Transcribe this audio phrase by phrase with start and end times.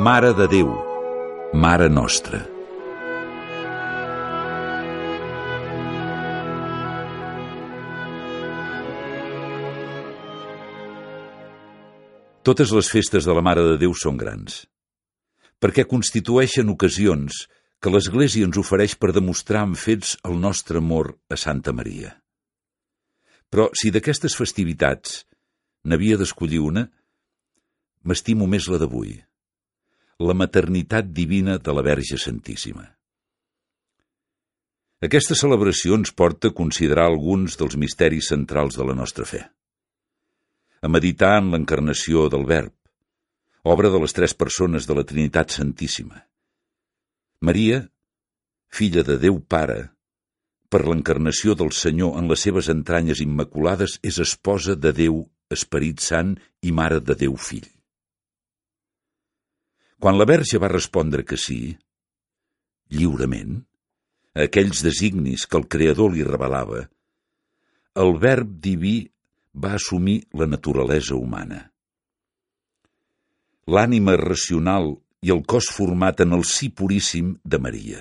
[0.00, 0.68] Mare de Déu,
[1.52, 2.38] Mare Nostra.
[12.40, 14.62] Totes les festes de la Mare de Déu són grans,
[15.60, 17.44] perquè constitueixen ocasions
[17.76, 22.16] que l'Església ens ofereix per demostrar amb fets el nostre amor a Santa Maria.
[23.52, 25.26] Però si d'aquestes festivitats
[25.84, 26.88] n'havia d'escollir una,
[28.08, 29.18] m'estimo més la d'avui,
[30.20, 32.84] la maternitat divina de la Verge Santíssima.
[35.00, 39.40] Aquesta celebració ens porta a considerar alguns dels misteris centrals de la nostra fe.
[40.84, 42.74] A meditar en l'encarnació del Verb,
[43.64, 46.20] obra de les tres persones de la Trinitat Santíssima.
[47.40, 47.80] Maria,
[48.68, 49.80] filla de Déu Pare,
[50.68, 56.36] per l'encarnació del Senyor en les seves entranyes immaculades, és esposa de Déu Esperit Sant
[56.60, 57.79] i Mare de Déu Fill.
[60.00, 61.76] Quan la Verge va respondre que sí,
[62.96, 63.58] lliurement,
[64.32, 66.86] a aquells designis que el Creador li revelava,
[68.00, 68.94] el verb diví
[69.52, 71.58] va assumir la naturalesa humana.
[73.68, 74.94] L'ànima racional
[75.26, 78.00] i el cos format en el sí puríssim de Maria.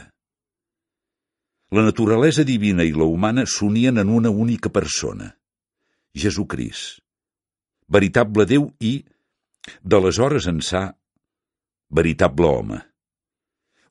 [1.75, 5.33] La naturalesa divina i la humana s'unien en una única persona,
[6.15, 7.03] Jesucrist,
[7.89, 8.93] veritable Déu i,
[9.83, 10.87] d'aleshores ençà,
[11.89, 12.79] veritable home.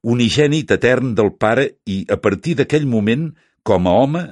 [0.02, 3.28] Unigènit etern del Pare i, a partir d'aquell moment,
[3.66, 4.24] com a home,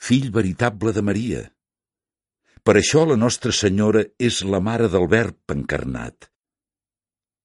[0.00, 1.42] fill veritable de Maria.
[2.62, 6.28] Per això la Nostra Senyora és la mare del Verb encarnat.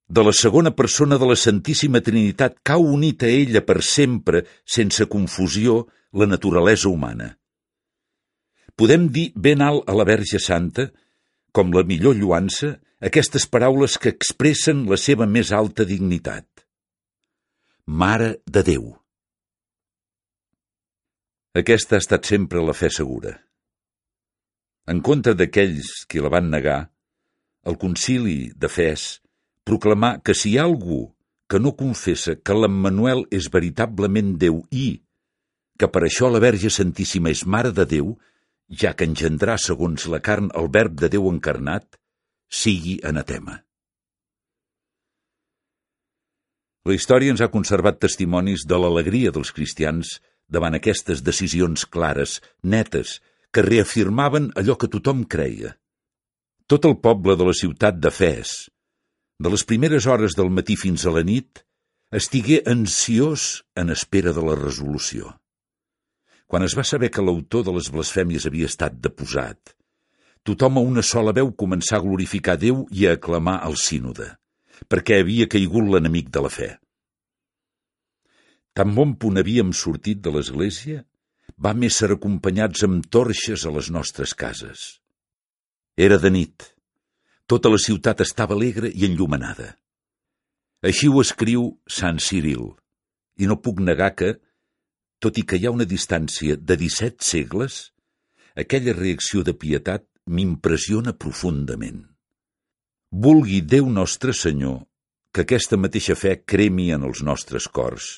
[0.07, 5.09] De la segona persona de la Santíssima Trinitat cau unit a ella per sempre, sense
[5.11, 5.81] confusió,
[6.13, 7.33] la naturalesa humana.
[8.77, 10.87] Podem dir ben alt a la Verge Santa,
[11.51, 16.47] com la millor lluança, aquestes paraules que expressen la seva més alta dignitat.
[17.85, 18.87] Mare de Déu.
[21.57, 23.35] Aquesta ha estat sempre la fe segura.
[24.89, 26.87] En contra d'aquells qui la van negar,
[27.69, 29.19] el concili de Fes
[29.67, 31.03] proclamà que si hi ha algú
[31.51, 34.87] que no confessa que l'Emmanuel és veritablement Déu i
[35.77, 38.15] que per això la Verge Santíssima és Mare de Déu,
[38.73, 41.85] ja que engendrà segons la carn el verb de Déu encarnat,
[42.49, 43.61] sigui anatema.
[46.87, 53.17] La història ens ha conservat testimonis de l'alegria dels cristians davant aquestes decisions clares, netes,
[53.51, 55.73] que reafirmaven allò que tothom creia.
[56.67, 58.53] Tot el poble de la ciutat de Fes,
[59.39, 61.63] de les primeres hores del matí fins a la nit,
[62.15, 65.35] estigué ansiós en espera de la resolució.
[66.47, 69.75] Quan es va saber que l'autor de les blasfèmies havia estat deposat,
[70.47, 74.29] tothom a una sola veu començà a glorificar Déu i a aclamar el sínode,
[74.87, 76.69] perquè havia caigut l'enemic de la fe.
[78.77, 81.03] Tan bon punt havíem sortit de l'església,
[81.57, 84.87] vam ésser acompanyats amb torxes a les nostres cases.
[85.97, 86.71] Era de nit.
[87.47, 89.73] Tota la ciutat estava alegre i enllumenada.
[90.85, 92.69] Així ho escriu Sant Ciril,
[93.41, 94.35] i no puc negar que,
[95.19, 97.87] tot i que hi ha una distància de 17 segles,
[98.55, 102.03] aquella reacció de pietat m'impressiona profundament.
[103.11, 104.81] Vulgui Déu nostre Senyor
[105.31, 108.17] que aquesta mateixa fe cremi en els nostres cors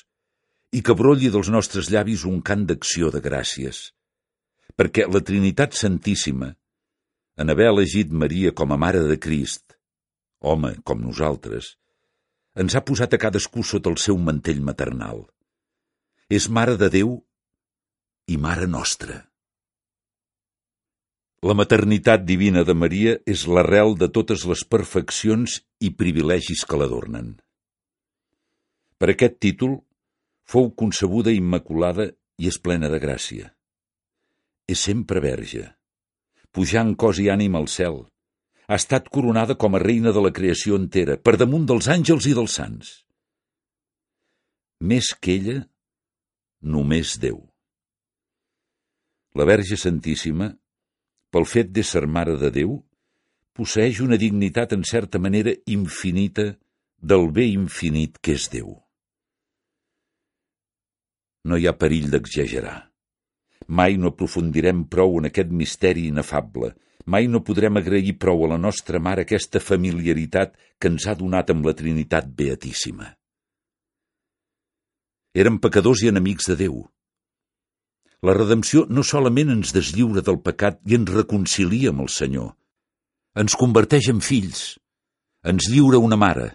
[0.74, 3.90] i que brolli dels nostres llavis un cant d'acció de gràcies,
[4.78, 6.52] perquè la Trinitat Santíssima,
[7.36, 9.76] en haver elegit Maria com a Mare de Crist,
[10.40, 11.74] home com nosaltres,
[12.54, 15.24] ens ha posat a cadascú sota el seu mantell maternal.
[16.30, 17.16] És Mare de Déu
[18.26, 19.29] i Mare nostra.
[21.40, 27.30] La maternitat divina de Maria és l'arrel de totes les perfeccions i privilegis que l'adornen.
[29.00, 29.78] Per aquest títol
[30.44, 33.48] fou concebuda immaculada i és plena de gràcia.
[34.68, 35.64] És sempre verge,
[36.52, 38.02] pujant cos i ànima al cel.
[38.68, 42.36] Ha estat coronada com a reina de la creació entera, per damunt dels àngels i
[42.36, 42.94] dels sants.
[44.84, 45.60] Més que ella,
[46.60, 47.40] només Déu.
[49.34, 50.52] La Verge Santíssima
[51.30, 52.76] pel fet d'ésser mare de Déu,
[53.54, 56.52] posseix una dignitat en certa manera infinita
[57.00, 58.74] del bé infinit que és Déu.
[61.48, 62.76] No hi ha perill d'exagerar.
[63.68, 66.74] Mai no aprofundirem prou en aquest misteri inefable,
[67.06, 71.50] mai no podrem agrair prou a la nostra mare aquesta familiaritat que ens ha donat
[71.54, 73.08] amb la Trinitat Beatíssima.
[75.32, 76.80] Érem pecadors i enemics de Déu,
[78.26, 82.50] la redempció no solament ens deslliura del pecat i ens reconcilia amb el Senyor,
[83.40, 84.64] ens converteix en fills,
[85.46, 86.50] ens lliura una mare,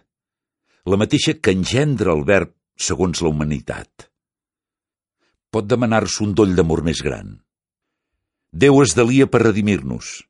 [0.86, 4.10] la mateixa que engendra el verb segons la humanitat.
[5.50, 7.40] Pot demanar-se un doll d'amor més gran.
[8.54, 10.22] Déu es delia per redimir-nos.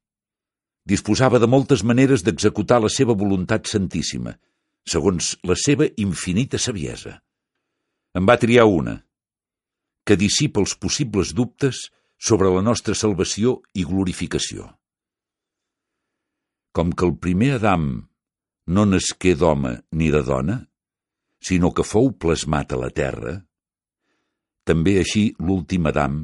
[0.86, 4.36] Disposava de moltes maneres d'executar la seva voluntat santíssima,
[4.86, 7.18] segons la seva infinita saviesa.
[8.16, 9.00] En va triar una,
[10.06, 11.88] que dissipa els possibles dubtes
[12.18, 14.70] sobre la nostra salvació i glorificació.
[16.76, 17.90] Com que el primer Adam
[18.68, 20.60] no nasqué d'home ni de dona,
[21.42, 23.36] sinó que fou plasmat a la terra,
[24.66, 26.24] també així l'últim Adam,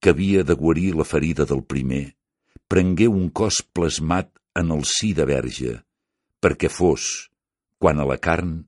[0.00, 2.04] que havia de guarir la ferida del primer,
[2.68, 4.28] prengué un cos plasmat
[4.60, 5.78] en el si de verge,
[6.42, 7.30] perquè fos,
[7.80, 8.60] quan a la carn,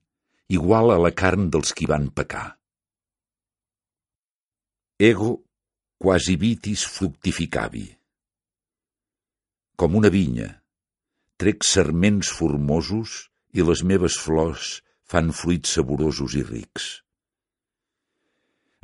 [0.48, 2.59] igual a la carn dels qui van pecar.
[5.00, 5.46] Ego
[5.96, 7.86] quasi vitis fructificavi.
[9.80, 10.50] Com una vinya,
[11.40, 13.14] trec serments formosos
[13.56, 14.74] i les meves flors
[15.08, 16.90] fan fruits saborosos i rics.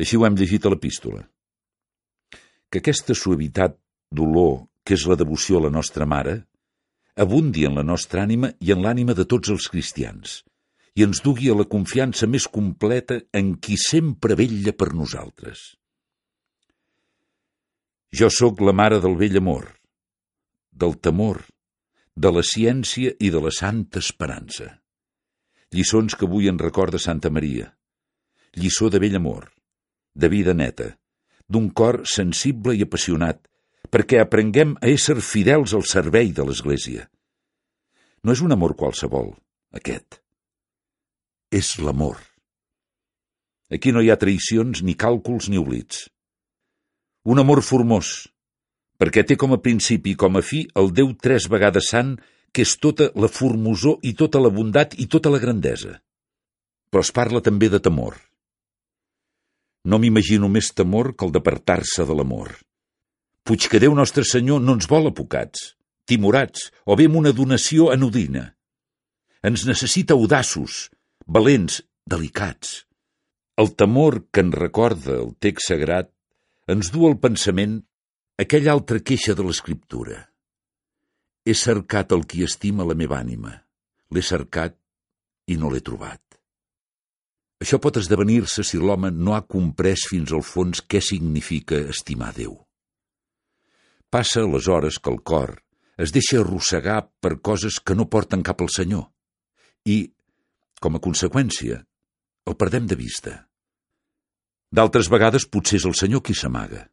[0.01, 1.21] Així ho hem llegit a l'epístola.
[2.73, 3.77] Que aquesta suavitat,
[4.09, 6.39] dolor, que és la devoció a la nostra mare,
[7.13, 10.41] abundi en la nostra ànima i en l'ànima de tots els cristians,
[10.97, 15.75] i ens dugui a la confiança més completa en qui sempre vella per nosaltres.
[18.15, 19.73] Jo sóc la mare del vell amor,
[20.71, 21.43] del temor,
[22.15, 24.69] de la ciència i de la santa esperança.
[25.75, 27.73] Lliçons que avui en recorda Santa Maria.
[28.57, 29.51] Lliçó de vell amor,
[30.15, 30.95] de vida neta,
[31.49, 33.43] d'un cor sensible i apassionat,
[33.91, 37.11] perquè aprenguem a ésser fidels al servei de l'Església.
[38.25, 39.35] No és un amor qualsevol,
[39.75, 40.23] aquest.
[41.53, 42.23] És l'amor.
[43.71, 46.07] Aquí no hi ha traïcions, ni càlculs, ni oblits.
[47.27, 48.29] Un amor formós,
[49.03, 52.13] perquè té com a principi i com a fi el Déu tres vegades sant
[52.55, 55.97] que és tota la formosor i tota la bondat i tota la grandesa.
[56.87, 58.15] Però es parla també de temor.
[59.91, 62.55] No m'imagino més temor que el d'apartar-se de l'amor.
[63.43, 65.73] Puig que Déu nostre Senyor no ens vol apocats,
[66.07, 68.53] timorats o bé amb una donació anodina.
[69.43, 70.87] Ens necessita audaços,
[71.27, 72.85] valents, delicats.
[73.59, 76.15] El temor que en recorda el text sagrat
[76.67, 77.79] ens du al pensament
[78.43, 80.19] aquella altra queixa de l'escriptura.
[81.47, 83.53] He cercat el qui estima la meva ànima.
[84.11, 84.75] L'he cercat
[85.47, 86.21] i no l'he trobat.
[87.63, 92.59] Això pot esdevenir-se si l'home no ha comprès fins al fons què significa estimar Déu.
[94.11, 95.55] Passa aleshores que el cor
[96.03, 99.07] es deixa arrossegar per coses que no porten cap al Senyor
[99.87, 100.03] i,
[100.83, 101.81] com a conseqüència,
[102.47, 103.39] el perdem de vista.
[104.75, 106.87] D'altres vegades potser és el Senyor qui s'amaga.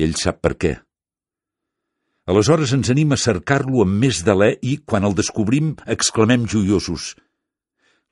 [0.00, 0.74] Ell sap per què.
[2.30, 7.14] Aleshores ens anima a cercar-lo amb més delè i, quan el descobrim, exclamem joiosos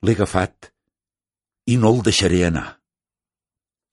[0.03, 0.71] «L'he agafat
[1.69, 2.67] i no el deixaré anar».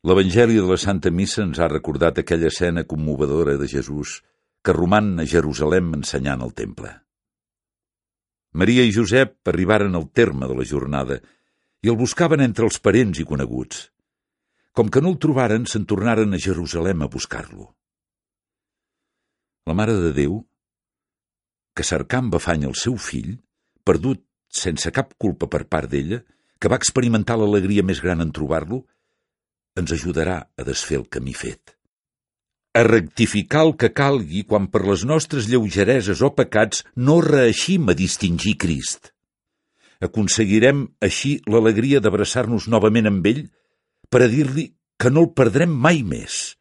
[0.06, 4.20] L'Evangeli de la Santa Missa ens ha recordat aquella escena commovedora de Jesús
[4.62, 6.92] que roman a Jerusalem ensenyant el temple.
[8.56, 11.18] Maria i Josep arribaren al terme de la jornada
[11.82, 13.90] i el buscaven entre els parents i coneguts.
[14.76, 17.70] Com que no el trobaren, se'n tornaren a Jerusalem a buscar-lo.
[19.66, 20.36] La Mare de Déu,
[21.76, 23.38] que cercà amb afany el seu fill,
[23.88, 24.20] perdut
[24.52, 26.20] sense cap culpa per part d'ella,
[26.60, 28.82] que va experimentar l'alegria més gran en trobar-lo,
[29.80, 31.72] ens ajudarà a desfer el camí fet.
[32.76, 37.96] A rectificar el que calgui quan per les nostres lleugereses o pecats no reeixim a
[37.96, 39.14] distingir Crist.
[40.04, 43.46] Aconseguirem així l'alegria d'abraçar-nos novament amb ell
[44.10, 46.56] per a dir-li que no el perdrem mai més.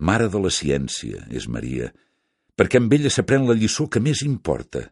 [0.00, 1.90] Mare de la ciència, és Maria,
[2.56, 4.88] perquè amb ella s'aprèn la lliçó que més importa.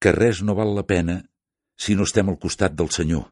[0.00, 1.20] Que res no val la pena
[1.80, 3.28] si no estem al costat del Senyor.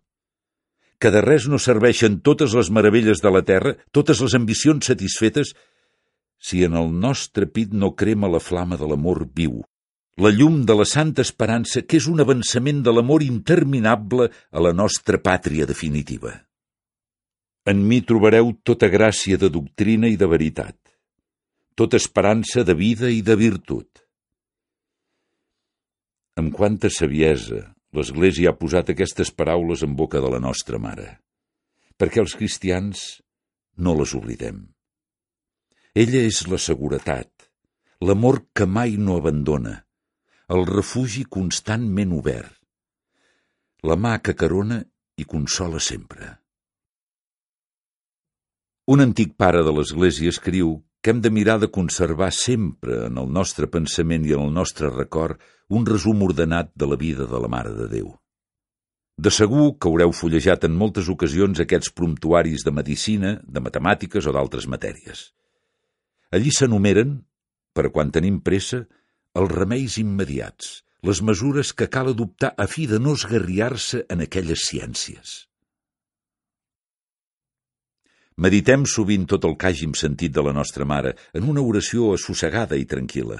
[0.98, 5.54] Que de res no serveixen totes les meravelles de la terra, totes les ambicions satisfetes,
[6.38, 9.62] si en el nostre pit no crema la flama de l'amor viu,
[10.18, 14.72] la llum de la santa esperança que és un avançament de l'amor interminable a la
[14.74, 16.32] nostra pàtria definitiva.
[17.70, 20.76] En mi trobareu tota gràcia de doctrina i de veritat,
[21.78, 24.02] tota esperança de vida i de virtut.
[26.34, 27.62] Amb quanta saviesa
[27.94, 31.20] l'Església ha posat aquestes paraules en boca de la nostra mare,
[31.94, 33.20] perquè els cristians
[33.78, 34.64] no les oblidem.
[35.94, 37.30] Ella és la seguretat,
[38.02, 39.84] l'amor que mai no abandona,
[40.48, 42.54] el refugi constantment obert,
[43.84, 44.78] la mà que carona
[45.20, 46.30] i consola sempre.
[48.88, 53.28] Un antic pare de l'Església escriu que hem de mirar de conservar sempre en el
[53.28, 55.36] nostre pensament i en el nostre record
[55.68, 58.08] un resum ordenat de la vida de la Mare de Déu.
[59.18, 64.32] De segur que haureu fullejat en moltes ocasions aquests promptuaris de medicina, de matemàtiques o
[64.32, 65.32] d'altres matèries.
[66.32, 67.18] Allí s'enumeren,
[67.76, 68.86] per quan tenim pressa,
[69.40, 74.64] els remeis immediats, les mesures que cal adoptar a fi de no esgarriar-se en aquelles
[74.70, 75.36] ciències.
[78.38, 82.78] Meditem sovint tot el que hàgim sentit de la nostra mare en una oració assossegada
[82.78, 83.38] i tranquil·la.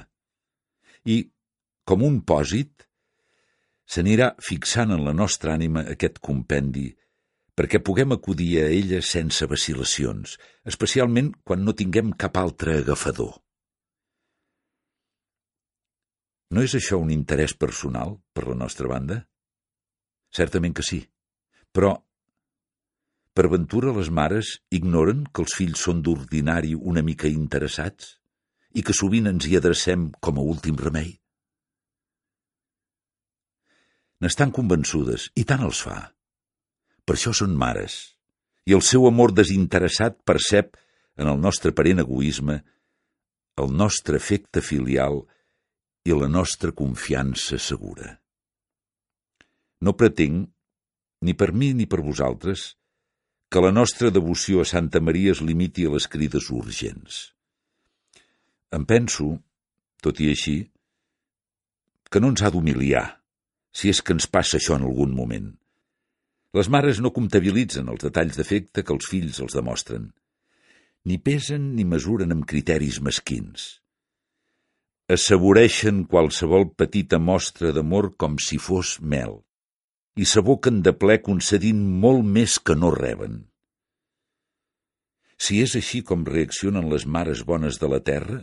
[1.07, 1.17] I,
[1.87, 2.87] com un pòsit,
[3.87, 6.89] s'anirà fixant en la nostra ànima aquest compendi
[7.59, 10.37] perquè puguem acudir a ella sense vacil·lacions,
[10.71, 13.33] especialment quan no tinguem cap altre agafador.
[16.49, 19.21] No és això un interès personal per la nostra banda?
[20.33, 21.03] Certament que sí,
[21.73, 21.93] però
[23.37, 28.15] per ventura les mares ignoren que els fills són d'ordinari una mica interessats
[28.73, 31.13] i que sovint ens hi adrecem com a últim remei?
[34.19, 35.99] N'estan convençudes, i tant els fa.
[37.05, 38.17] Per això són mares,
[38.67, 40.75] i el seu amor desinteressat percep
[41.15, 42.59] en el nostre parent egoisme
[43.59, 45.38] el nostre efecte filial i
[46.17, 48.15] la nostra confiança segura.
[49.81, 50.49] No pretenc,
[51.21, 52.73] ni per mi ni per vosaltres,
[53.49, 57.21] que la nostra devoció a Santa Maria es limiti a les crides urgents.
[58.75, 59.31] Em penso,
[60.05, 60.57] tot i així,
[62.09, 63.05] que no ens ha d'humiliar,
[63.73, 65.49] si és que ens passa això en algun moment.
[66.57, 70.07] Les mares no comptabilitzen els detalls d'efecte que els fills els demostren.
[71.05, 73.79] Ni pesen ni mesuren amb criteris mesquins.
[75.09, 79.39] Assaboreixen qualsevol petita mostra d'amor com si fos mel
[80.21, 83.39] i s'aboquen de ple concedint molt més que no reben.
[85.39, 88.37] Si és així com reaccionen les mares bones de la terra,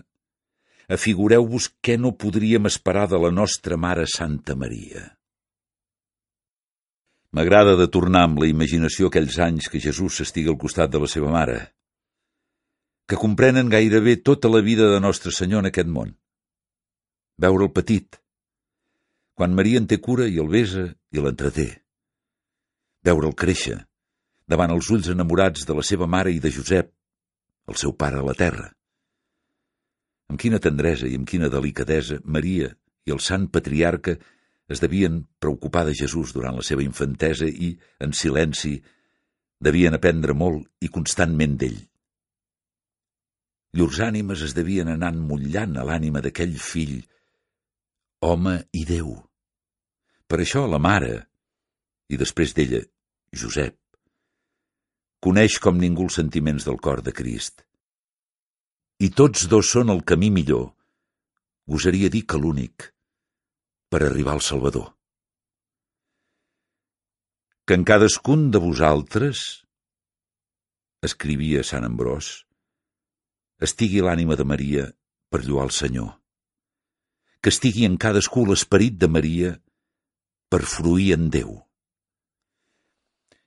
[0.98, 5.06] afigureu-vos què no podríem esperar de la nostra Mare Santa Maria.
[7.30, 11.14] M'agrada de tornar amb la imaginació aquells anys que Jesús s'estiga al costat de la
[11.14, 11.58] seva mare,
[13.06, 16.16] que comprenen gairebé tota la vida de Nostre Senyor en aquest món.
[17.36, 18.16] Veure el petit,
[19.36, 21.66] quan Maria en té cura i el besa i l'entreté.
[23.04, 23.76] Veure'l créixer,
[24.48, 26.88] davant els ulls enamorats de la seva mare i de Josep,
[27.68, 28.70] el seu pare a la terra.
[30.32, 32.70] Amb quina tendresa i amb quina delicadesa Maria
[33.06, 34.16] i el sant patriarca
[34.72, 38.78] es devien preocupar de Jesús durant la seva infantesa i, en silenci,
[39.60, 41.76] devien aprendre molt i constantment d'ell.
[43.76, 46.96] Llurs ànimes es devien anar emmullant a l'ànima d'aquell fill
[48.26, 49.12] home i Déu.
[50.26, 51.12] Per això la mare,
[52.10, 52.82] i després d'ella,
[53.42, 53.76] Josep,
[55.22, 57.62] coneix com ningú els sentiments del cor de Crist.
[58.98, 60.72] I tots dos són el camí millor,
[61.70, 62.90] gosaria dir que l'únic,
[63.90, 64.90] per arribar al Salvador.
[67.66, 69.46] Que en cadascun de vosaltres,
[71.06, 72.34] escrivia Sant Ambròs,
[73.62, 74.86] estigui l'ànima de Maria
[75.30, 76.14] per lluar el Senyor
[77.46, 79.52] que estigui en cadascú l'esperit de Maria
[80.50, 81.52] per fruir en Déu.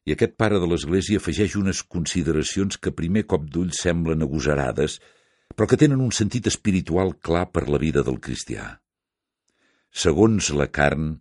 [0.08, 5.02] I aquest pare de l'Església afegeix unes consideracions que a primer cop d'ull semblen agosarades,
[5.52, 8.70] però que tenen un sentit espiritual clar per la vida del cristià.
[9.92, 11.12] Segons la carn,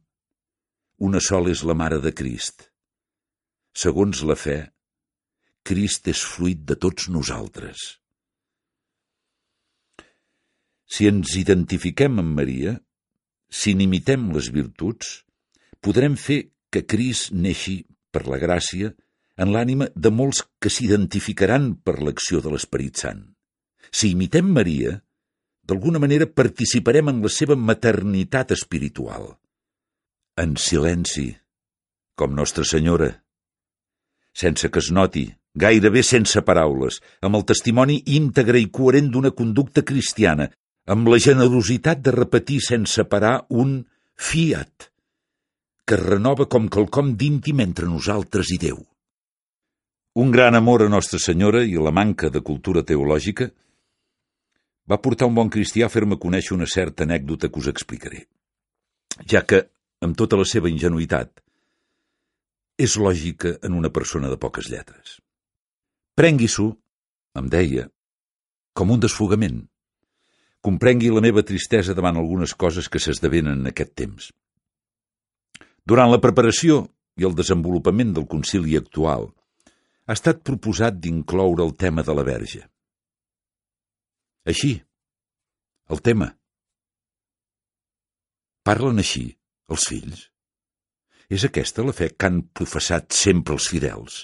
[1.10, 2.68] una sola és la mare de Crist.
[3.74, 4.60] Segons la fe,
[5.66, 7.88] Crist és fruit de tots nosaltres.
[10.88, 12.78] Si ens identifiquem amb Maria,
[13.48, 15.22] si n'imitem les virtuts,
[15.84, 16.40] podrem fer
[16.72, 18.94] que Cris neixi, per la gràcia,
[19.38, 23.20] en l'ànima de molts que s'identificaran per l'acció de l'Esperit Sant.
[23.92, 24.96] Si imitem Maria,
[25.68, 29.30] d'alguna manera participarem en la seva maternitat espiritual.
[30.40, 31.28] En silenci,
[32.16, 33.10] com Nostra Senyora,
[34.34, 39.84] sense que es noti, gairebé sense paraules, amb el testimoni íntegre i coherent d'una conducta
[39.86, 40.48] cristiana,
[40.88, 43.82] amb la generositat de repetir sense parar un
[44.16, 44.88] fiat,
[45.84, 48.80] que es renova com quelcom d'íntim entre nosaltres i Déu.
[50.18, 53.50] Un gran amor a Nostra Senyora i la manca de cultura teològica
[54.88, 58.24] va portar un bon cristià a fer-me conèixer una certa anècdota que us explicaré,
[59.28, 59.66] ja que,
[60.00, 61.44] amb tota la seva ingenuïtat,
[62.80, 65.18] és lògica en una persona de poques lletres.
[66.16, 66.70] Prengui-s'ho,
[67.36, 67.90] em deia,
[68.72, 69.66] com un desfogament,
[70.64, 74.30] comprengui la meva tristesa davant algunes coses que s'esdevenen en aquest temps.
[75.88, 76.82] Durant la preparació
[77.18, 79.30] i el desenvolupament del concili actual,
[80.08, 82.62] ha estat proposat d'incloure el tema de la verge.
[84.48, 84.74] Així,
[85.92, 86.30] el tema.
[88.64, 89.26] Parlen així,
[89.72, 90.26] els fills.
[91.28, 94.22] És aquesta la fe que han professat sempre els fidels.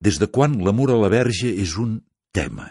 [0.00, 1.98] Des de quan l'amor a la verge és un
[2.34, 2.70] tema,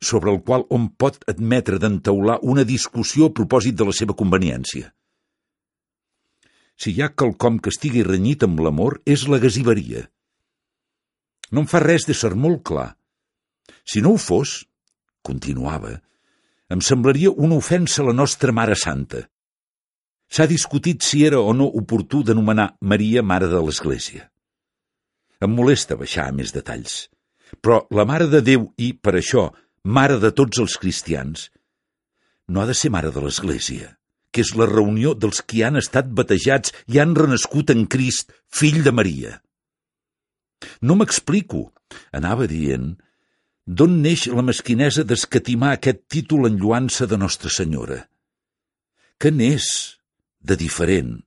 [0.00, 4.92] sobre el qual hom pot admetre d'entaular una discussió a propòsit de la seva conveniència.
[6.78, 10.04] Si hi ha quelcom que estigui renyit amb l'amor, és la gasiveria.
[11.50, 12.92] No em fa res de ser molt clar.
[13.82, 14.60] Si no ho fos,
[15.26, 15.96] continuava,
[16.70, 19.24] em semblaria una ofensa a la nostra Mare Santa.
[20.28, 24.28] S'ha discutit si era o no oportú d'anomenar Maria Mare de l'Església.
[25.40, 27.08] Em molesta baixar a més detalls,
[27.64, 29.48] però la Mare de Déu i, per això,
[29.84, 31.48] Mare de tots els cristians,
[32.48, 33.94] no ha de ser Mare de l'Església,
[34.32, 38.82] que és la reunió dels qui han estat batejats i han renascut en Crist, fill
[38.84, 39.36] de Maria.
[40.82, 41.68] No m'explico,
[42.12, 42.96] anava dient,
[43.68, 48.00] d'on neix la mesquinesa d'escatimar aquest títol en lluança de Nostra Senyora.
[49.18, 49.68] Que n'és,
[50.40, 51.18] de diferent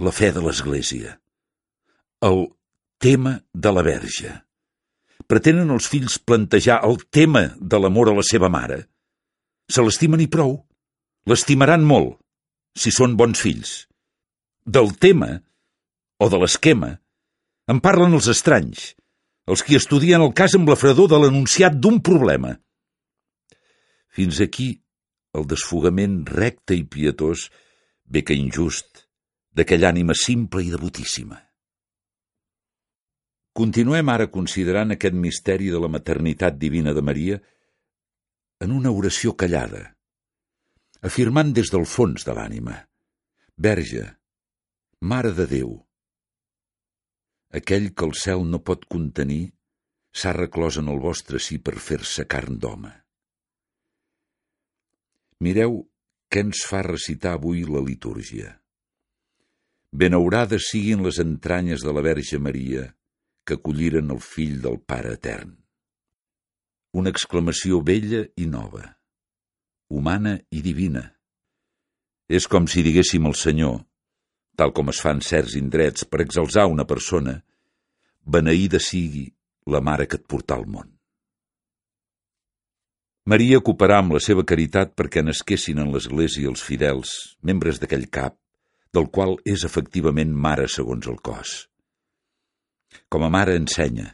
[0.00, 1.18] la fe de l'Església.
[2.24, 2.46] El
[2.98, 4.32] tema de la Verge.
[5.30, 8.80] Pretenen els fills plantejar el tema de l'amor a la seva mare.
[9.70, 10.56] Se l'estimen i prou.
[11.30, 12.16] L'estimaran molt,
[12.74, 13.74] si són bons fills.
[14.66, 15.36] Del tema,
[16.18, 16.90] o de l'esquema,
[17.70, 18.94] en parlen els estranys,
[19.46, 22.56] els qui estudien el cas amb la fredor de l'anunciat d'un problema.
[24.10, 24.72] Fins aquí
[25.38, 27.46] el desfogament recte i pietós
[28.10, 29.06] bé que injust,
[29.54, 31.38] d'aquella ànima simple i devotíssima.
[33.60, 37.34] Continuem ara considerant aquest misteri de la maternitat divina de Maria
[38.64, 39.82] en una oració callada,
[41.04, 42.78] afirmant des del fons de l'ànima,
[43.66, 44.04] Verge,
[45.10, 45.74] Mare de Déu,
[47.60, 49.42] aquell que el cel no pot contenir
[50.22, 52.92] s'ha reclòs en el vostre sí per fer-se carn d'home.
[55.44, 55.76] Mireu
[56.32, 58.54] què ens fa recitar avui la litúrgia.
[59.92, 62.86] Benaurades siguin les entranyes de la Verge Maria
[63.44, 65.54] que acolliren el fill del Pare Etern.
[66.96, 68.82] Una exclamació vella i nova,
[69.88, 71.04] humana i divina.
[72.30, 73.80] És com si diguéssim al Senyor,
[74.58, 77.40] tal com es fan certs indrets per exalçar una persona,
[78.26, 79.28] beneïda sigui
[79.66, 80.90] la mare que et portà al món.
[83.30, 88.34] Maria cooperà amb la seva caritat perquè nasquessin en l'Església els fidels, membres d'aquell cap,
[88.90, 91.69] del qual és efectivament mare segons el cos.
[93.08, 94.08] Com a mare ensenya,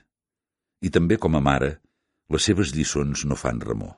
[0.81, 1.77] i també com a mare,
[2.33, 3.97] les seves lliçons no fan remor.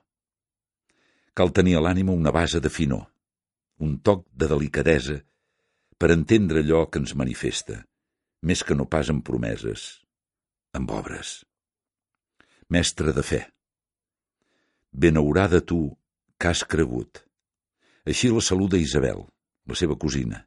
[1.35, 3.07] Cal tenir a l'ànima una base de finor,
[3.79, 5.21] un toc de delicadesa,
[5.99, 7.83] per entendre allò que ens manifesta,
[8.43, 9.87] més que no pas en promeses,
[10.75, 11.41] amb obres.
[12.69, 13.41] Mestre de fe
[14.93, 15.97] Benaurada tu,
[16.39, 17.23] que has cregut.
[18.09, 19.21] Així la saluda Isabel,
[19.69, 20.41] la seva cosina,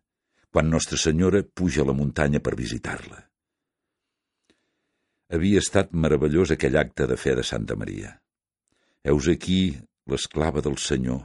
[0.51, 3.30] quan Nostra Senyora puja a la muntanya per visitar-la.
[5.31, 8.09] Havia estat meravellós aquell acte de fe de Santa Maria.
[9.07, 9.77] Heus aquí
[10.11, 11.21] l'esclava del Senyor.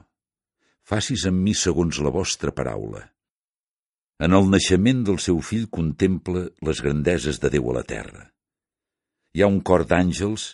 [0.87, 3.03] Facis amb mi segons la vostra paraula.
[4.23, 8.23] En el naixement del seu fill contempla les grandeses de Déu a la terra.
[9.35, 10.47] Hi ha un cor d'àngels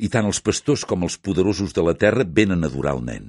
[0.00, 3.28] i tant els pastors com els poderosos de la terra venen a adorar el nen.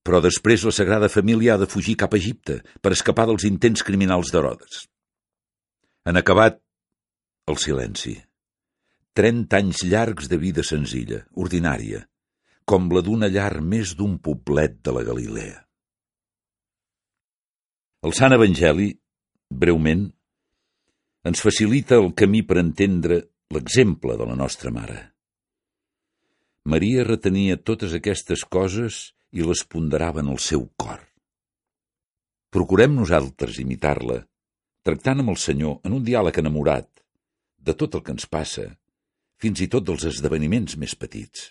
[0.00, 3.84] Però després la Sagrada Família ha de fugir cap a Egipte per escapar dels intents
[3.84, 4.86] criminals d'Herodes.
[6.08, 6.58] En acabat,
[7.46, 8.16] el silenci.
[9.16, 12.04] Trenta anys llargs de vida senzilla, ordinària,
[12.64, 15.58] com la d'una llar més d'un poblet de la Galilea.
[18.06, 18.92] El Sant Evangeli,
[19.50, 20.06] breument,
[21.26, 23.18] ens facilita el camí per entendre
[23.50, 25.00] l'exemple de la nostra mare.
[26.70, 29.00] Maria retenia totes aquestes coses
[29.34, 31.00] i les ponderava en el seu cor.
[32.54, 34.20] Procurem nosaltres imitar-la,
[34.86, 36.88] tractant amb el Senyor en un diàleg enamorat
[37.58, 38.70] de tot el que ens passa,
[39.40, 41.50] fins i tot dels esdeveniments més petits.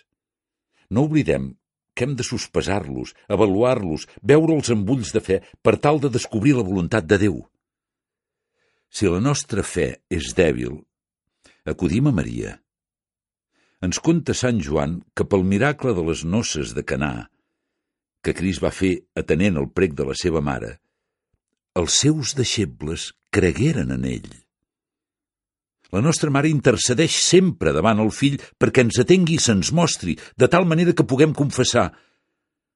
[0.90, 1.52] No oblidem
[1.94, 6.66] que hem de sospesar-los, avaluar-los, veure'ls amb ulls de fe per tal de descobrir la
[6.66, 7.42] voluntat de Déu.
[8.90, 10.80] Si la nostra fe és dèbil,
[11.66, 12.56] acudim a Maria,
[13.86, 17.30] ens conta Sant Joan que pel miracle de les noces de Canà,
[18.20, 20.74] que Crist va fer atenent el prec de la seva mare,
[21.80, 24.30] els seus deixebles cregueren en ell.
[25.90, 30.48] La nostra mare intercedeix sempre davant el fill perquè ens atengui i se'ns mostri, de
[30.48, 31.90] tal manera que puguem confessar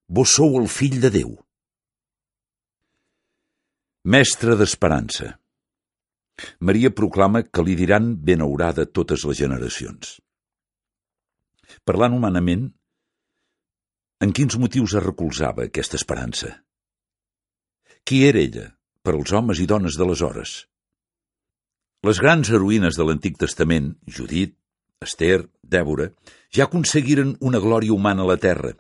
[0.09, 1.33] «Vos sou el fill de Déu».
[4.05, 5.33] Mestre d'esperança.
[6.61, 10.19] Maria proclama que li diran benaurada totes les generacions.
[11.87, 12.67] Parlant humanament,
[14.25, 16.51] En quins motius es recolzava aquesta esperança?
[18.09, 18.69] Qui era ella
[19.05, 20.55] per als homes i dones d'aleshores?
[22.05, 24.53] Les grans heroïnes de l'Antic Testament, Judit,
[25.05, 26.11] Esther, Dèbora,
[26.53, 28.75] ja aconseguiren una glòria humana a la terra.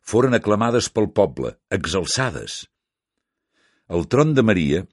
[0.00, 2.60] Foren aclamades pel poble, exalçades.
[3.90, 4.84] El tron de Maria,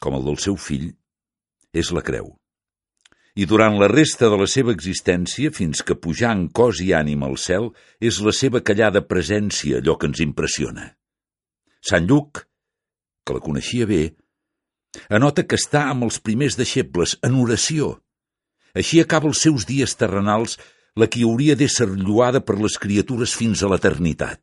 [0.00, 0.94] com el del seu fill,
[1.72, 2.32] és la creu
[3.34, 7.28] i durant la resta de la seva existència, fins que pujar en cos i ànima
[7.30, 7.70] al cel,
[8.00, 10.90] és la seva callada presència allò que ens impressiona.
[11.80, 12.42] Sant Lluc,
[13.24, 14.02] que la coneixia bé,
[15.08, 17.96] anota que està amb els primers deixebles en oració.
[18.74, 20.58] Així acaba els seus dies terrenals
[20.96, 24.40] la que hauria d'ésser lluada per les criatures fins a l'eternitat.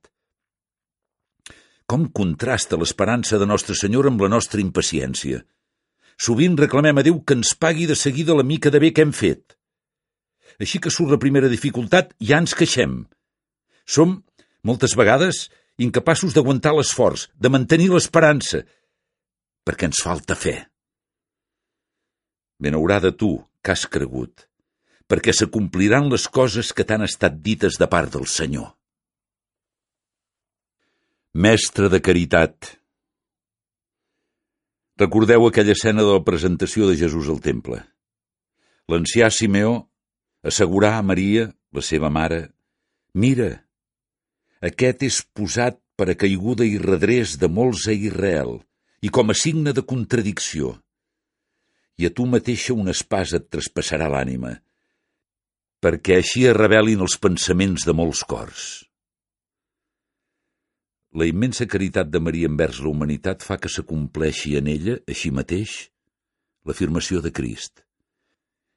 [1.90, 5.44] Com contrasta l'esperança de Nostre Senyor amb la nostra impaciència–
[6.20, 9.14] Sovint reclamem a Déu que ens pagui de seguida la mica de bé que hem
[9.16, 9.56] fet.
[10.60, 13.06] Així que surt la primera dificultat, ja ens queixem.
[13.88, 14.18] Som,
[14.68, 15.46] moltes vegades,
[15.80, 18.66] incapaços d'aguantar l'esforç, de mantenir l'esperança,
[19.70, 20.56] perquè ens falta fe.
[22.58, 24.48] Benaurada tu, que has cregut,
[25.06, 28.72] perquè s'acompliran les coses que t'han estat dites de part del Senyor.
[31.38, 32.80] Mestre de caritat,
[35.00, 37.78] Recordeu aquella escena de la presentació de Jesús al temple.
[38.92, 39.86] L'ancià Simeó
[40.44, 42.50] assegurà a Maria, la seva mare,
[43.16, 43.48] «Mira,
[44.60, 48.58] aquest és posat per a caiguda i redrés de molts a Israel
[49.02, 50.74] i com a signe de contradicció.
[52.00, 54.54] I a tu mateixa una espasa et traspassarà l'ànima,
[55.84, 58.70] perquè així es revelin els pensaments de molts cors».
[61.18, 65.88] La immensa caritat de Maria envers la humanitat fa que s'acompleixi en ella, així mateix,
[66.70, 67.82] l'afirmació de Crist.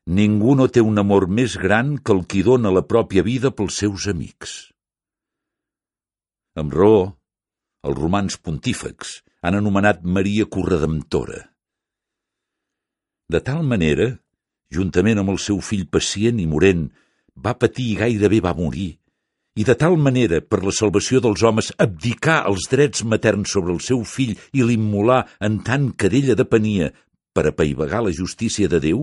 [0.09, 3.83] Ningú no té un amor més gran que el qui dona la pròpia vida pels
[3.85, 4.55] seus amics.
[6.57, 7.05] Amb raó,
[7.85, 11.39] els romans pontífecs han anomenat Maria corredemptora.
[13.29, 14.09] De tal manera,
[14.73, 16.89] juntament amb el seu fill pacient i morent,
[17.37, 18.91] va patir i gairebé va morir,
[19.53, 23.83] i de tal manera, per la salvació dels homes, abdicar els drets materns sobre el
[23.85, 26.89] seu fill i l'immolar en tant que d'ella depenia
[27.37, 29.03] per apaivagar la justícia de Déu?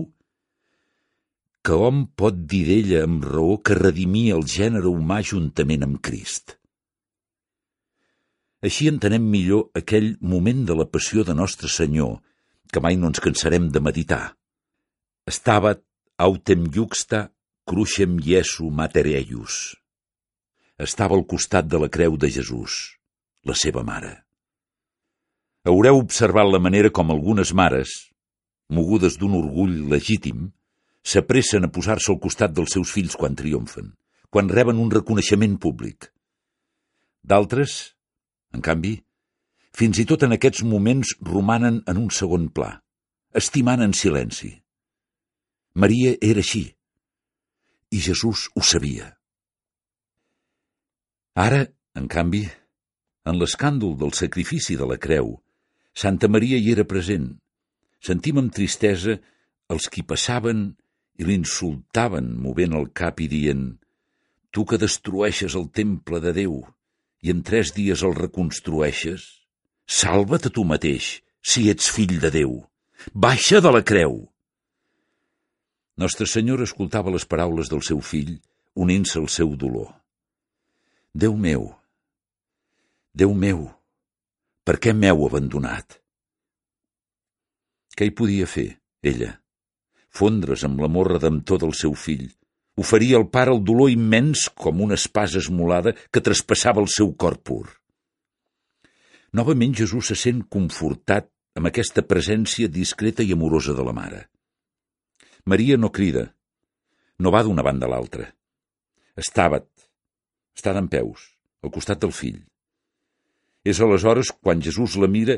[1.62, 6.56] Que hom pot dir d'ella amb raó que redimia el gènere humà juntament amb Crist.
[8.60, 12.18] Així entenem millor aquell moment de la passió de Nostre Senyor,
[12.72, 14.36] que mai no ens cansarem de meditar.
[15.26, 15.82] Estabat
[16.20, 17.28] autem juxta
[17.64, 19.80] cruixem Iesu mater eius
[20.80, 22.96] estava al costat de la creu de Jesús,
[23.44, 24.14] la seva mare.
[25.68, 27.92] Haureu observat la manera com algunes mares,
[28.72, 30.48] mogudes d'un orgull legítim,
[31.04, 33.92] s'apressen a posar-se al costat dels seus fills quan triomfen,
[34.32, 36.08] quan reben un reconeixement públic.
[37.20, 37.92] D'altres,
[38.54, 38.96] en canvi,
[39.76, 42.72] fins i tot en aquests moments romanen en un segon pla,
[43.36, 44.52] estimant en silenci.
[45.74, 46.64] Maria era així,
[47.90, 49.12] i Jesús ho sabia.
[51.38, 51.62] Ara,
[51.94, 52.42] en canvi,
[53.26, 55.36] en l'escàndol del sacrifici de la creu,
[55.94, 57.32] Santa Maria hi era present.
[58.02, 59.18] Sentim amb tristesa
[59.70, 60.70] els qui passaven
[61.20, 63.64] i l'insultaven movent el cap i dient
[64.50, 66.54] «Tu que destrueixes el temple de Déu
[67.22, 69.24] i en tres dies el reconstrueixes,
[69.86, 72.60] salva't a tu mateix, si ets fill de Déu.
[73.12, 74.22] Baixa de la creu!»
[76.00, 78.38] Nostra Senyora escoltava les paraules del seu fill,
[78.74, 79.92] unint-se al seu dolor.
[81.12, 81.68] Déu meu,
[83.12, 83.64] Déu meu,
[84.64, 85.98] per què m'heu abandonat?
[87.98, 88.68] Què hi podia fer,
[89.02, 89.32] ella?
[90.14, 92.28] Fondre's amb l'amor redemptor del seu fill,
[92.80, 97.36] oferir al pare el dolor immens com una espasa esmolada que traspassava el seu cor
[97.44, 97.66] pur.
[99.36, 104.24] Novament Jesús se sent confortat amb aquesta presència discreta i amorosa de la mare.
[105.44, 106.30] Maria no crida,
[107.18, 108.26] no va d'una banda a l'altra.
[109.20, 109.60] Estava
[110.56, 111.26] està d'en peus,
[111.64, 112.40] al costat del fill.
[113.64, 115.36] És aleshores quan Jesús la mira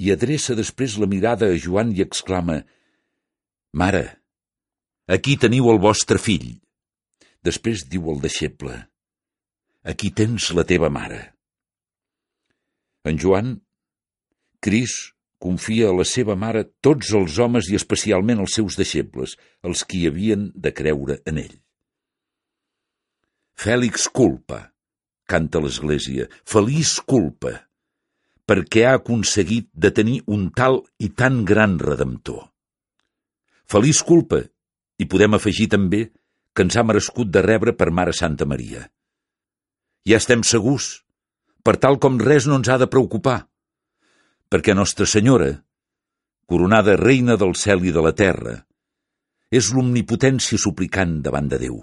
[0.00, 2.62] i adreça després la mirada a Joan i exclama
[3.76, 4.04] «Mare,
[5.08, 6.56] aquí teniu el vostre fill».
[7.46, 8.74] Després diu el deixeble
[9.86, 11.20] «Aquí tens la teva mare».
[13.06, 13.54] En Joan,
[14.60, 14.96] Cris
[15.38, 20.02] confia a la seva mare tots els homes i especialment els seus deixebles, els qui
[20.08, 21.54] havien de creure en ell.
[23.58, 24.60] Fèlix culpa,
[25.30, 27.54] canta l'Església, feliç culpa,
[28.48, 32.48] perquè ha aconseguit de tenir un tal i tan gran redemptor.
[33.68, 34.42] Feliç culpa,
[34.98, 36.08] i podem afegir també
[36.58, 38.80] que ens ha merescut de rebre per Mare Santa Maria.
[40.10, 40.96] Ja estem segurs
[41.62, 43.42] per tal com res no ens ha de preocupar,
[44.50, 45.50] perquè Nostra Senyora,
[46.48, 48.54] coronada reina del cel i de la terra,
[49.52, 51.76] és l'omnipotència suplicant davant de Déu.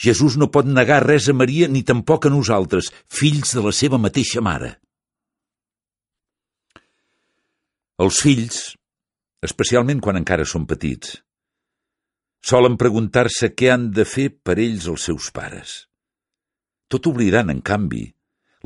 [0.00, 4.00] Jesús no pot negar res a Maria ni tampoc a nosaltres, fills de la seva
[4.00, 4.72] mateixa mare.
[8.02, 8.64] Els fills,
[9.44, 11.20] especialment quan encara són petits,
[12.44, 15.78] solen preguntar-se què han de fer per ells els seus pares.
[16.92, 18.04] Tot oblidant, en canvi,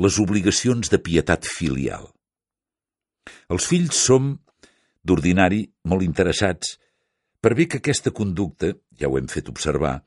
[0.03, 2.11] les obligacions de pietat filial.
[3.53, 4.33] Els fills som,
[5.07, 6.77] d'ordinari, molt interessats,
[7.41, 10.01] per bé que aquesta conducta, ja ho hem fet observar,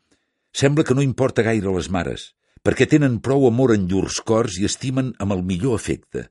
[0.52, 2.32] Sembla que no importa gaire a les mares,
[2.62, 6.28] perquè tenen prou amor en llurs cors i estimen amb el millor efecte,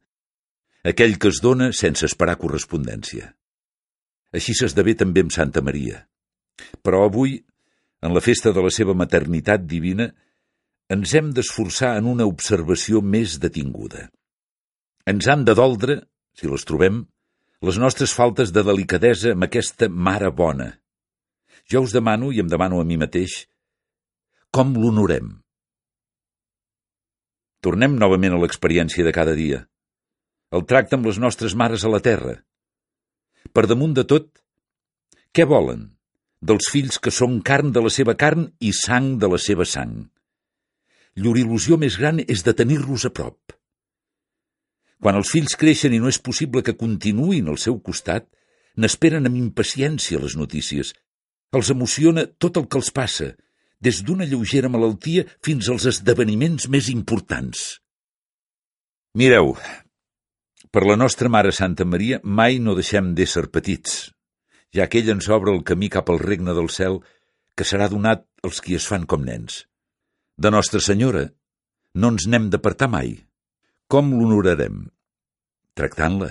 [0.84, 3.32] aquell que es dona sense esperar correspondència.
[4.36, 6.04] Així s'esdevé també amb Santa Maria.
[6.84, 7.38] Però avui,
[8.02, 10.10] en la festa de la seva maternitat divina,
[10.90, 14.08] ens hem d'esforçar en una observació més detinguda.
[15.10, 16.00] Ens han de doldre,
[16.34, 17.04] si les trobem,
[17.62, 20.72] les nostres faltes de delicadesa amb aquesta mare bona.
[21.70, 23.44] Jo us demano, i em demano a mi mateix,
[24.50, 25.30] com l'honorem?
[27.62, 29.60] Tornem novament a l'experiència de cada dia.
[30.50, 32.40] El tracte amb les nostres mares a la terra.
[33.54, 34.32] Per damunt de tot,
[35.36, 35.84] què volen?
[36.40, 39.96] Dels fills que són carn de la seva carn i sang de la seva sang.
[41.20, 43.52] Llur il·lusió més gran és de tenir-los a prop.
[45.00, 48.26] Quan els fills creixen i no és possible que continuïn al seu costat,
[48.76, 50.94] n'esperen amb impaciència les notícies.
[51.56, 53.32] Els emociona tot el que els passa,
[53.80, 57.80] des d'una lleugera malaltia fins als esdeveniments més importants.
[59.16, 59.56] Mireu,
[60.70, 64.12] per la nostra Mare Santa Maria mai no deixem d'ésser petits,
[64.76, 67.00] ja que ell ens obre el camí cap al regne del cel
[67.56, 69.64] que serà donat als qui es fan com nens.
[70.40, 71.26] De Nostra Senyora
[71.94, 73.16] no ens n'hem d'apartar mai.
[73.90, 74.84] Com l'honorarem?
[75.74, 76.30] Tractant-la,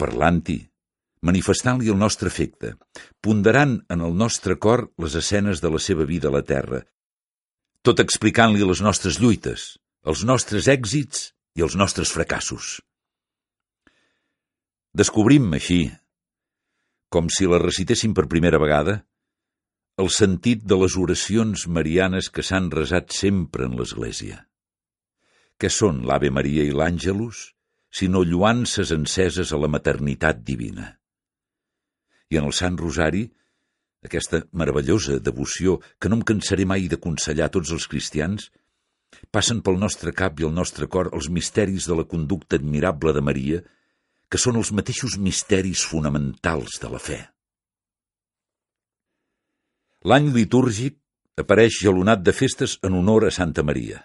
[0.00, 0.58] parlant-hi,
[1.24, 2.74] manifestant-li el nostre afecte,
[3.24, 6.82] ponderant en el nostre cor les escenes de la seva vida a la terra,
[7.86, 12.80] tot explicant-li les nostres lluites, els nostres èxits i els nostres fracassos.
[14.96, 15.86] Descobrim, així,
[17.16, 18.98] com si la recitéssim per primera vegada,
[19.96, 24.42] el sentit de les oracions marianes que s'han resat sempre en l'Església.
[25.56, 27.40] Què són l'Ave Maria i l'Àngelus,
[27.88, 30.92] sinó lluances enceses a la maternitat divina?
[32.30, 33.24] i en el Sant Rosari,
[34.06, 38.50] aquesta meravellosa devoció que no em cansaré mai d'aconsellar a tots els cristians,
[39.30, 43.22] passen pel nostre cap i el nostre cor els misteris de la conducta admirable de
[43.28, 43.62] Maria,
[44.30, 47.18] que són els mateixos misteris fonamentals de la fe.
[50.06, 50.98] L'any litúrgic
[51.40, 54.02] apareix jalonat de festes en honor a Santa Maria.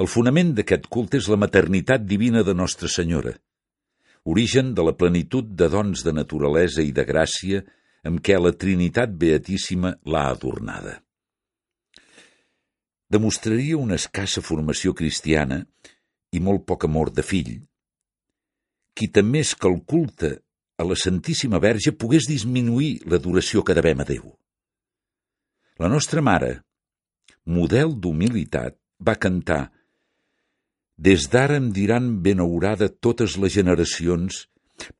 [0.00, 3.32] El fonament d'aquest culte és la maternitat divina de Nostra Senyora,
[4.24, 7.62] origen de la plenitud de dons de naturalesa i de gràcia
[8.08, 11.00] amb què la Trinitat Beatíssima l'ha adornada.
[13.12, 15.60] Demostraria una escassa formació cristiana
[16.32, 17.58] i molt poc amor de fill,
[18.94, 20.36] qui també és que el culte
[20.78, 24.24] a la Santíssima Verge pogués disminuir l'adoració que devem a Déu.
[25.80, 26.60] La nostra mare,
[27.46, 29.70] model d'humilitat, va cantar
[31.02, 34.46] des d'ara em diran benaurada totes les generacions,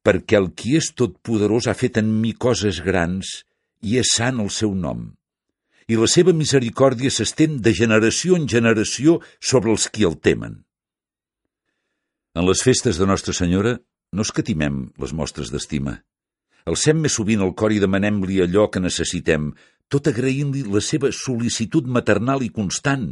[0.03, 3.43] perquè el qui és tot poderós ha fet en mi coses grans
[3.83, 5.13] i és sant el seu nom.
[5.87, 10.63] I la seva misericòrdia s'estén de generació en generació sobre els qui el temen.
[12.33, 13.75] En les festes de Nostra Senyora
[14.17, 15.99] no escatimem les mostres d'estima.
[16.65, 19.51] Alcem més sovint el cor i demanem-li allò que necessitem,
[19.93, 23.11] tot agraint-li la seva sol·licitud maternal i constant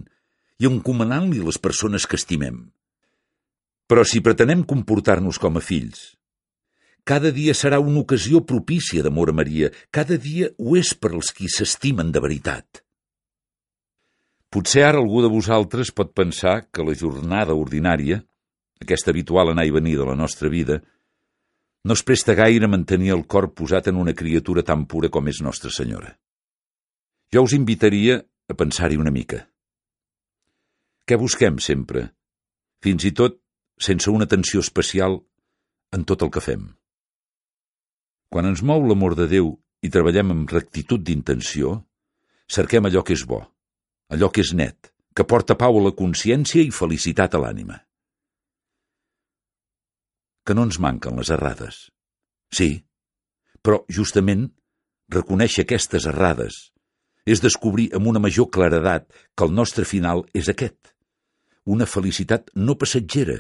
[0.61, 2.63] i encomanant-li les persones que estimem.
[3.91, 6.15] Però si pretenem comportar-nos com a fills,
[7.05, 11.33] cada dia serà una ocasió propícia d'amor a Maria, cada dia ho és per als
[11.37, 12.85] qui s'estimen de veritat.
[14.51, 18.23] Potser ara algú de vosaltres pot pensar que la jornada ordinària,
[18.81, 20.81] aquesta habitual anar i venir de la nostra vida,
[21.85, 25.41] no es presta gaire mantenir el cor posat en una criatura tan pura com és
[25.41, 26.13] Nostra Senyora.
[27.33, 29.47] Jo us invitaria a pensar-hi una mica.
[31.07, 32.11] Què busquem sempre?
[32.85, 33.41] Fins i tot
[33.81, 35.21] sense una atenció especial
[35.97, 36.69] en tot el que fem.
[38.31, 41.81] Quan ens mou l'amor de Déu i treballem amb rectitud d'intenció,
[42.47, 43.41] cerquem allò que és bo,
[44.13, 47.81] allò que és net, que porta pau a la consciència i felicitat a l'ànima.
[50.45, 51.89] Que no ens manquen les errades.
[52.51, 52.85] Sí,
[53.63, 54.49] però justament
[55.11, 56.71] reconèixer aquestes errades
[57.27, 60.95] és descobrir amb una major claredat que el nostre final és aquest,
[61.65, 63.37] una felicitat no passatgera,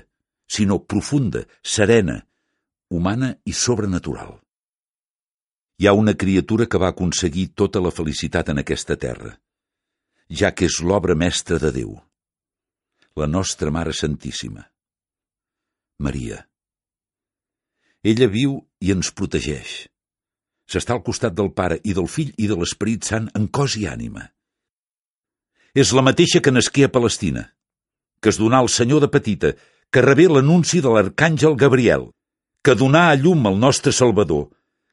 [0.50, 2.20] sinó profunda, serena,
[2.90, 4.36] humana i sobrenatural.
[5.80, 9.32] Hi ha una criatura que va aconseguir tota la felicitat en aquesta terra,
[10.28, 11.96] ja que és l'obra mestra de Déu,
[13.16, 14.66] la nostra Mare Santíssima.
[15.98, 16.49] Maria.
[18.02, 19.86] Ella viu i ens protegeix.
[20.70, 23.84] S'està al costat del Pare i del Fill i de l'Esperit Sant en cos i
[23.90, 24.30] ànima.
[25.74, 27.42] És la mateixa que nasqué a Palestina,
[28.22, 29.52] que es donà al Senyor de petita,
[29.90, 32.08] que rebé l'anunci de l'arcàngel Gabriel,
[32.64, 34.48] que donà a llum el nostre Salvador,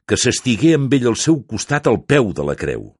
[0.08, 2.90] que s'estigué amb ell al seu costat al peu de la creu.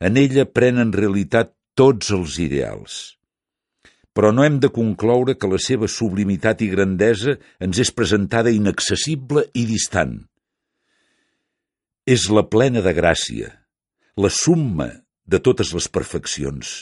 [0.00, 3.16] En ella prenen realitat tots els ideals.
[4.14, 9.48] Però no hem de concloure que la seva sublimitat i grandesa ens és presentada inaccessible
[9.58, 10.20] i distant.
[12.06, 13.50] És la plena de gràcia,
[14.14, 14.90] la summa
[15.26, 16.74] de totes les perfeccions.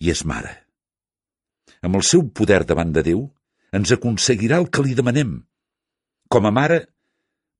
[0.00, 0.56] I és mare.
[1.86, 3.28] Amb el seu poder davant de Déu,
[3.76, 5.36] ens aconseguirà el que li demanem.
[6.28, 6.80] Com a mare,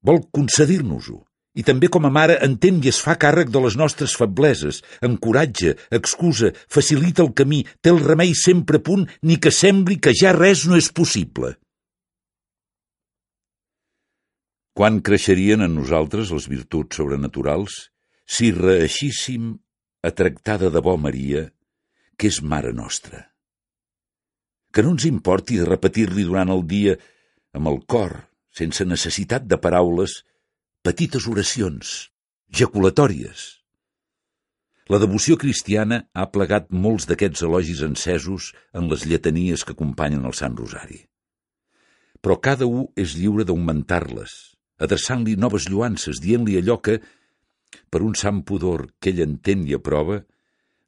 [0.02, 1.20] vol concedir-nos-ho.
[1.60, 5.74] I també com a mare entén i es fa càrrec de les nostres febleses, encoratja,
[5.92, 10.32] excusa, facilita el camí, té el remei sempre a punt, ni que sembli que ja
[10.36, 11.58] res no és possible.
[14.72, 17.90] Quan creixerien en nosaltres les virtuts sobrenaturals
[18.24, 19.50] si reeixíssim
[20.06, 21.42] a tractar de debò Maria,
[22.16, 23.26] que és mare nostra?
[24.72, 26.96] Que no ens importi repetir-li durant el dia
[27.58, 28.14] amb el cor,
[28.54, 30.20] sense necessitat de paraules,
[30.80, 32.08] petites oracions,
[32.56, 33.40] jaculatòries.
[34.88, 40.34] La devoció cristiana ha plegat molts d'aquests elogis encesos en les lletanies que acompanyen el
[40.38, 41.02] Sant Rosari.
[42.24, 44.32] Però cada un és lliure d'augmentar-les,
[44.80, 46.96] adreçant-li noves lluances, dient-li allò que,
[47.92, 50.22] per un sant pudor que ell entén i aprova,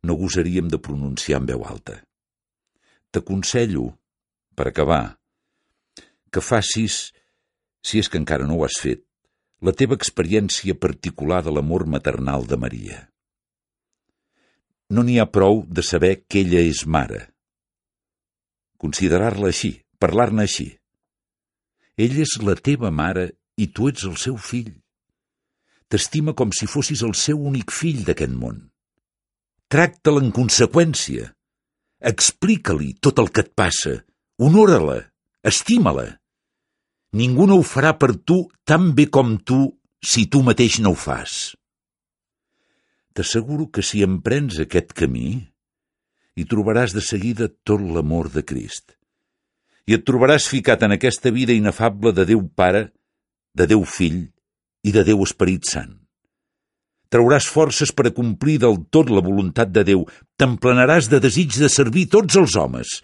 [0.02, 2.00] no gosaríem de pronunciar en veu alta.
[3.12, 3.90] T'aconsello,
[4.56, 5.18] per acabar,
[6.32, 7.12] que facis,
[7.84, 9.04] si és que encara no ho has fet,
[9.62, 12.96] la teva experiència particular de l'amor maternal de Maria.
[14.90, 17.20] No n'hi ha prou de saber que ella és mare.
[18.82, 20.66] Considerar-la així, parlar-ne així.
[21.96, 24.72] Ella és la teva mare i tu ets el seu fill.
[25.86, 28.58] T'estima com si fossis el seu únic fill d'aquest món.
[29.70, 31.30] Tracta-la en conseqüència.
[32.12, 33.94] Explica-li tot el que et passa.
[34.42, 34.98] Honora-la.
[35.46, 36.08] Estima-la.
[37.12, 39.66] Ningú no ho farà per tu tan bé com tu
[40.00, 41.52] si tu mateix no ho fas.
[43.12, 45.34] T'asseguro que si emprens aquest camí,
[46.32, 48.96] hi trobaràs de seguida tot l'amor de Crist.
[49.84, 52.86] I et trobaràs ficat en aquesta vida inefable de Déu Pare,
[53.52, 54.22] de Déu Fill
[54.88, 55.92] i de Déu Esperit Sant.
[57.12, 60.06] Trauràs forces per a complir del tot la voluntat de Déu,
[60.40, 63.02] t'emplenaràs de desig de servir tots els homes.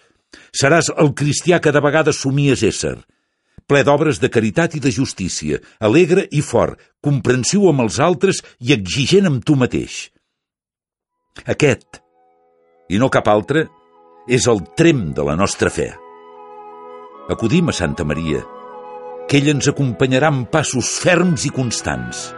[0.57, 2.97] Seràs el cristià que de vegades somies ésser,
[3.69, 8.73] ple d'obres de caritat i de justícia, alegre i fort, comprensiu amb els altres i
[8.73, 10.09] exigent amb tu mateix.
[11.47, 12.01] Aquest,
[12.89, 13.67] i no cap altre,
[14.29, 15.91] és el trem de la nostra fe.
[17.29, 18.41] Acudim a Santa Maria,
[19.29, 22.31] que ell ens acompanyarà amb passos ferms i constants.